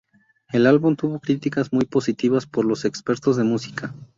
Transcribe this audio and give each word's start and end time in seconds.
El 0.51 0.65
álbum 0.65 0.95
tuvo 0.95 1.19
críticas 1.19 1.71
muy 1.71 1.85
positivas 1.85 2.47
por 2.47 2.65
los 2.65 2.85
expertos 2.85 3.37
de 3.37 3.43
música. 3.43 3.93